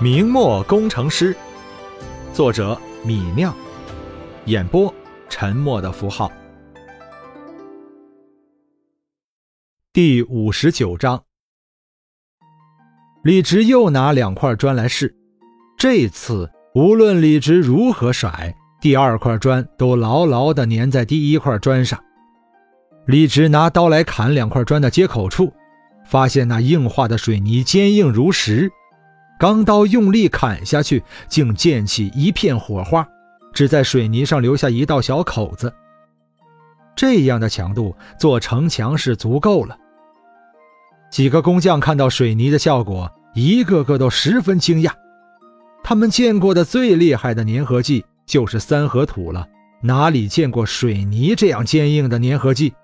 [0.00, 1.36] 明末工程师，
[2.32, 3.52] 作者米酿，
[4.44, 4.94] 演播
[5.28, 6.30] 沉默的符号。
[9.92, 11.20] 第五十九章，
[13.24, 15.12] 李直又拿两块砖来试，
[15.76, 21.98] 这次无论李直如何甩，第二块砖都牢牢的粘在第一块砖上。
[23.06, 25.52] 李直拿刀来砍两块砖的接口处，
[26.06, 28.70] 发现那硬化的水泥坚硬如石。
[29.38, 33.06] 钢刀用力砍下去，竟溅起一片火花，
[33.52, 35.72] 只在水泥上留下一道小口子。
[36.96, 39.78] 这样的强度做城墙是足够了。
[41.10, 44.90] 几个工匠看到水泥的效果，一个个都十分惊讶。
[45.84, 49.46] 他们见过的最厉害的粘合剂就是三合土了，
[49.80, 52.74] 哪里见过水泥这样坚硬的粘合剂？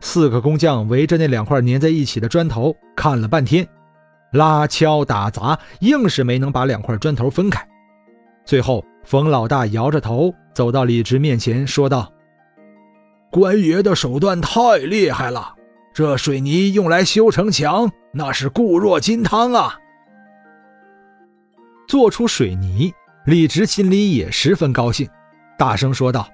[0.00, 3.66] 四个工匠围着那两块粘在一起的砖头看了半天。
[4.34, 7.64] 拉敲打砸，硬是没能把两块砖头分开。
[8.44, 12.12] 最后，冯老大摇着头走到李直面前，说道
[13.30, 15.54] ：“关爷的手段太厉害了，
[15.94, 19.78] 这水泥用来修城墙，那是固若金汤啊！”
[21.86, 22.92] 做出水泥，
[23.26, 25.08] 李直心里也十分高兴，
[25.56, 26.28] 大声说道：“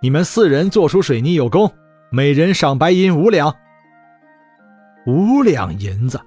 [0.00, 1.68] 你们四人做出水泥有功，
[2.12, 3.52] 每人赏白银五两。
[5.04, 6.20] 五两银子。”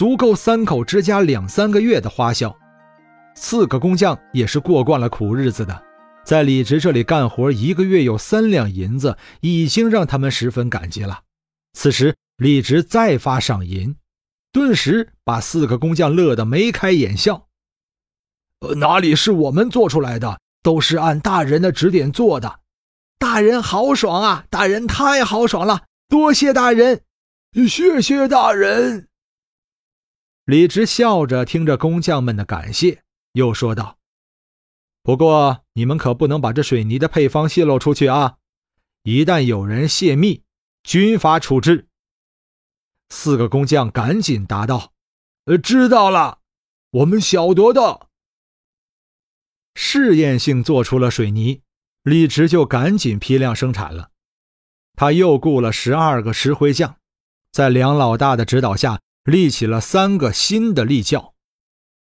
[0.00, 2.56] 足够三口之家两三个月的花销，
[3.34, 5.82] 四个工匠也是过惯了苦日子的，
[6.24, 11.20] 在李直这里干活一个月有三两银子，已经让他们十分感激了。
[11.74, 13.94] 此时李直再发赏银，
[14.50, 17.48] 顿时把四个工匠乐得眉开眼笑。
[18.76, 22.60] 哪里是我们做出来的，都是按大人的指点做的。
[23.18, 24.46] 大人豪爽啊！
[24.48, 27.02] 大人太豪爽了，多谢大人，
[27.68, 29.09] 谢谢大人。
[30.50, 33.98] 李直笑着听着工匠们的感谢，又说道
[35.00, 38.38] ：“不过你们可不能把这水泥的配方泄露出去啊！
[39.04, 40.42] 一旦有人泄密，
[40.82, 41.86] 军法处置。”
[43.10, 44.92] 四个工匠赶紧答道
[45.46, 46.40] ：“呃，知道了，
[46.90, 48.08] 我们晓得的。”
[49.78, 51.62] 试验性做出了水泥，
[52.02, 54.10] 李直就赶紧批量生产了。
[54.96, 56.96] 他又雇了十二个石灰匠，
[57.52, 59.00] 在梁老大的指导下。
[59.30, 61.34] 立起了三个新的立窖，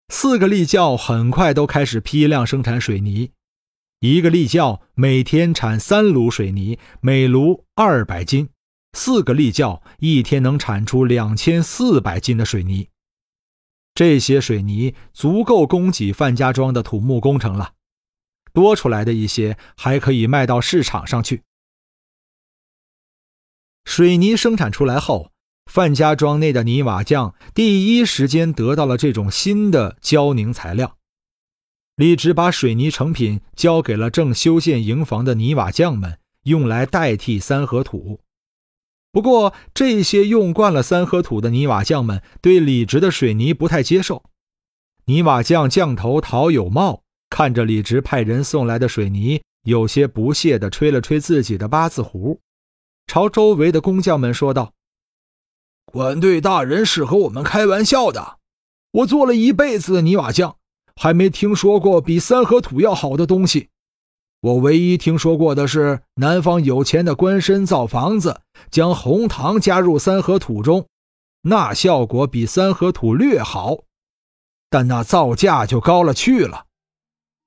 [0.08, 3.34] 四个立窖很快都开始批量生产水泥。
[4.00, 8.48] 一个立窖每天产三炉水泥，每炉二百斤，
[8.94, 12.88] 四个立窖一天能产出两千四百斤的水泥。
[13.94, 17.74] 这些水泥足够供给范家庄的土木工程了，
[18.54, 21.44] 多出来的一些还可以卖到市场上去。
[23.84, 25.34] 水泥生产出来后。
[25.70, 30.98] 范家庄内的泥瓦匠第一时间得到了这种新的胶凝材料，
[31.96, 38.20] 李直把水泥成品交给了正修建营房的泥瓦匠们，用来代替三合土。
[39.12, 44.24] 不过，这些用惯了三合土的泥瓦匠们对李直的水泥不太接受。
[45.06, 52.40] 泥瓦匠匠头陶有茂看着李直派人送来的水泥，有些不屑地吹了吹自己的八字胡，
[53.06, 54.74] 朝周围的工匠们说道。
[55.92, 58.38] 管队大人是和我们开玩笑的。
[58.92, 60.56] 我做了一辈子的泥瓦匠，
[60.96, 63.70] 还没听说过比三合土要好的东西。
[64.42, 68.42] 我唯一听说过的是南方有钱的官绅造房子，
[68.72, 70.88] 将红糖加入三合土中，
[71.42, 73.80] 那效果比三合土略好，
[74.70, 76.66] 但那造价就高了去了。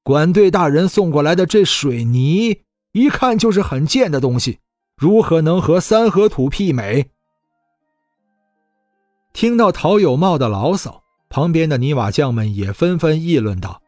[0.02, 4.58] 管队大人送过来的这水泥，一看就是很贱的东西，
[4.96, 7.08] 如何能和三合土媲美？
[9.32, 13.80] 听到陶有茂的牢骚，旁边的泥瓦匠们也纷纷议论道：“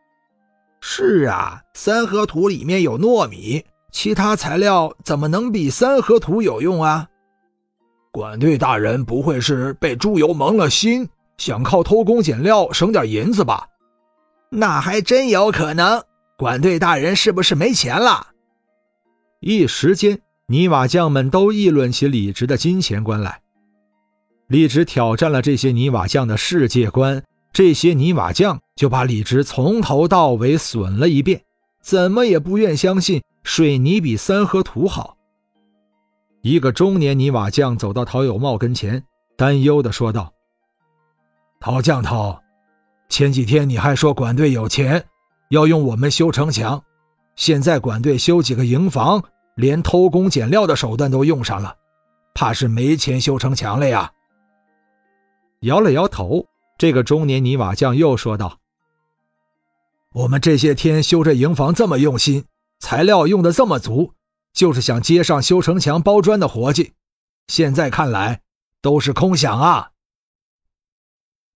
[0.81, 7.09] 是啊，三合土里面有糯米，其他材料怎么能比三合土有用啊？”
[8.11, 13.69] 管队大人不会是被猪油蒙了心，想靠偷工减料省点银子吧？
[14.51, 16.03] 那还真有可能。
[16.37, 18.29] 管队大人是不是没钱了？
[19.41, 23.41] 一时间，泥瓦匠们都议论起李直的金钱观来。
[24.49, 31.41] 李直挑战了这些泥瓦匠的世界观，这些泥瓦匠就把李直从头到尾损了一遍，
[31.81, 35.17] 怎么也不愿相信水泥比三合土好。
[36.43, 39.03] 一个中年泥瓦匠走到陶有茂跟前，
[39.35, 40.31] 担忧地说道
[41.59, 42.39] ：“陶匠头，
[43.09, 45.03] 前几天你还说管队有钱，
[45.49, 46.83] 要用我们修城墙，
[47.35, 49.25] 现在管队修几个营房，
[49.55, 51.75] 连偷工减料的手段都用上了，
[52.35, 54.13] 怕是没钱修城墙了呀？”
[55.65, 56.47] 摇了摇头，
[56.77, 58.61] 这个中年泥瓦匠又说道
[60.13, 62.45] ：“我们这些天修这营房这么用心，
[62.81, 64.13] 材料用的这么足，
[64.53, 66.93] 就是想接上修城墙、包砖的活计。
[67.49, 68.43] 现在看来，
[68.83, 69.93] 都是空想啊！”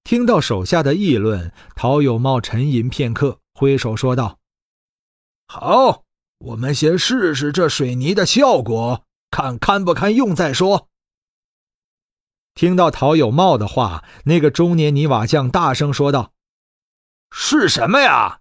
[0.04, 4.38] 听到手下的议论，陶有茂沉吟片刻，挥手说道
[5.48, 6.04] ：“好，
[6.38, 10.88] 我们先试试这水泥的效果，看堪不堪用再说。”
[12.58, 16.32] 听到陶有茂的话，那个中年泥瓦匠大声说道
[17.30, 18.40] ：“是什么呀，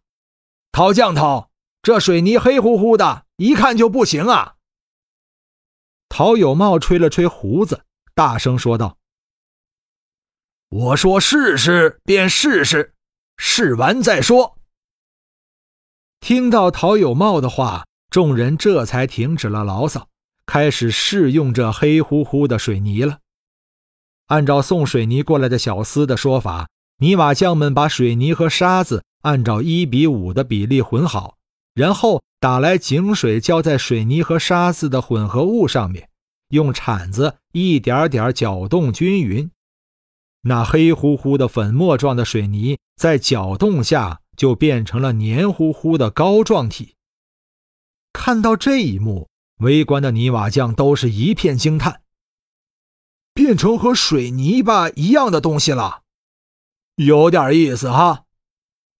[0.71, 1.51] 陶匠头？
[1.83, 4.55] 这水泥黑乎乎的，一看就不行啊！”
[6.09, 7.83] 陶有茂吹了吹胡子，
[8.15, 8.97] 大声说道。
[10.69, 12.95] 我说试试便试试，
[13.37, 14.57] 试完再说。
[16.21, 20.09] 听到陶有茂的话，众人这才停止了牢骚，
[20.47, 23.19] 开始试用这黑乎乎的水泥了。
[24.27, 26.69] 按照送水泥过来的小厮的说法，
[26.99, 31.37] 泥瓦匠们把水泥和沙子按照一比五的比例混好，
[31.73, 36.09] 然后打来井水浇在水泥和沙子的混合物上面，
[36.49, 39.49] 用铲子一点点搅动均匀。
[40.41, 46.95] 那黑乎乎的粉末状的水泥在搅动下就变成了黏糊糊的膏状体。
[48.13, 49.29] 看到这一幕，
[49.59, 52.01] 围观的泥瓦匠都是一片惊叹：
[53.37, 56.01] 变成和水泥巴一样的东西了，
[56.95, 58.23] 有点意思哈！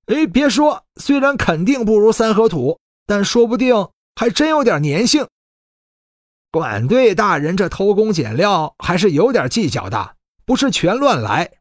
[0.06, 5.28] 哎，别说，虽然肯定不如三合土，但说不定还真有点粘性。
[6.51, 10.16] 管队大人这偷工减料还是有点计较的。
[10.45, 11.51] 不是全乱来。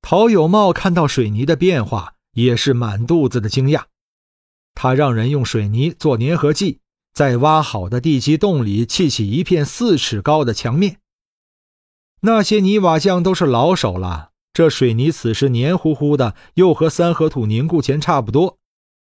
[0.00, 3.84] 陶有茂看到水泥的变化，也是满肚子的惊讶。
[4.74, 6.80] 他让人用水泥做粘合剂，
[7.12, 10.98] 在挖好的地基洞里砌起一片四尺高的墙面。
[12.26, 18.58] 那些泥瓦匠都是老手了，这水泥此时黏糊糊的，又和三合土凝固前差不多。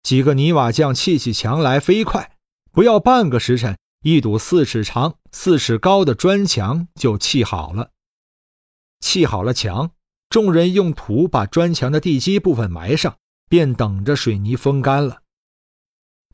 [0.04, 2.34] 几个泥瓦匠砌起墙来飞快，
[2.72, 7.90] 不要半个时辰，一堵四尺长、四尺高的砖墙就砌好了。
[9.00, 9.90] 砌好了墙，
[10.30, 13.18] 众人用土把砖墙的地基部分埋上，
[13.50, 15.22] 便等着水泥风干了。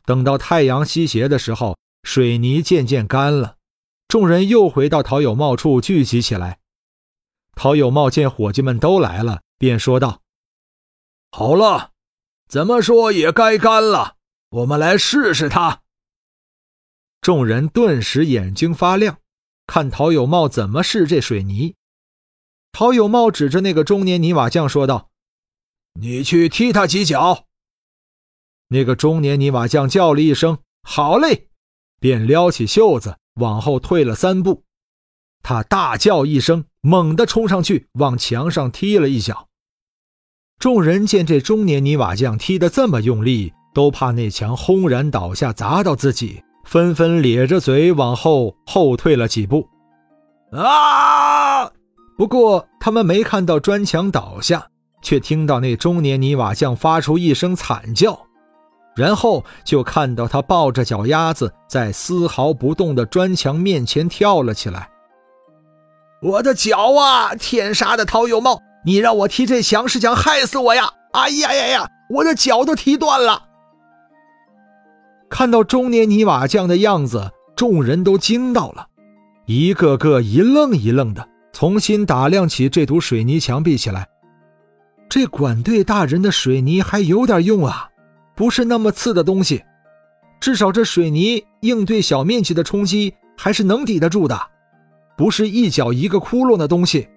[0.03, 3.55] 等到太阳西斜的时候，水泥渐渐干了，
[4.09, 6.59] 众人又回到陶有茂处聚集起来。
[7.55, 10.21] 陶有茂见伙计们都来了，便说道
[11.31, 11.91] ：“好了，
[12.47, 14.17] 怎么说也该干了，
[14.49, 15.81] 我们来试试他。”
[17.21, 19.17] 众人顿时眼睛发亮，
[19.65, 21.75] 看陶有茂怎么试这水泥。
[22.71, 25.09] 陶有茂指着那个中年泥瓦匠说道
[25.99, 27.45] ：“你去踢他几脚。”
[28.67, 31.49] 那个中年泥瓦匠叫了一声“好嘞”，
[32.01, 34.65] 便撩起袖子往后退了三步。
[35.41, 39.47] 他大叫一声，猛地冲上去往墙上踢了一脚。
[40.59, 49.67] 众人见这中年泥瓦匠踢得这么用力，都怕那墙轰然倒下砸到自己，纷纷咧着嘴往后后退了几步。
[50.51, 51.65] 啊！
[52.15, 54.67] 不过，他们没看到砖墙倒下，
[55.01, 58.27] 却听到那中年泥瓦匠发出一声惨叫，
[58.95, 64.87] 然后就看到他抱着脚丫子在丝毫不动的砖墙面前跳了起来。
[66.25, 67.35] 我的脚啊！
[67.35, 70.89] 天杀的陶有茂，你让我踢这墙是想害死我呀！
[71.13, 73.43] 哎呀呀呀，我的脚都踢断了！
[75.29, 78.87] 看到中年泥瓦匠的样子，众人都惊到了，
[79.45, 81.29] 一个个一愣一愣的。
[81.53, 84.07] 重新打量起这堵水泥墙壁起来，
[85.07, 87.87] 这管队大人的水泥还有点用啊，
[88.35, 89.63] 不是那么次的东西，
[90.41, 94.37] 至少这水泥应对小面积的冲击还是能抵得住的，
[95.17, 97.07] 不是一脚一个窟窿的东西。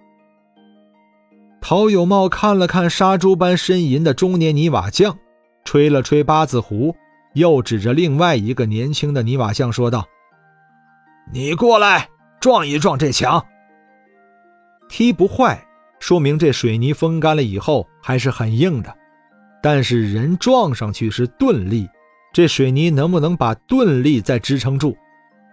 [1.61, 5.17] 陶有茂看了看杀猪般呻吟的中年泥瓦匠，
[5.65, 6.95] 吹了吹八字胡，
[7.33, 10.07] 又指着另外一个年轻的泥瓦匠说道
[11.33, 12.07] ：“你过来
[12.39, 13.45] 撞一撞这墙。”
[14.89, 15.63] 踢不坏，
[15.99, 18.95] 说明这水泥风干了以后还是很硬的。
[19.61, 21.87] 但是人撞上去是钝力，
[22.33, 24.95] 这水泥能不能把钝力再支撑住，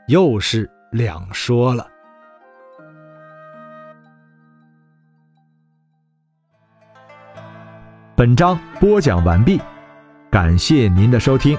[0.07, 1.87] 又是两说了。
[8.17, 9.61] 本章播讲完毕，
[10.31, 11.55] 感谢您的收听。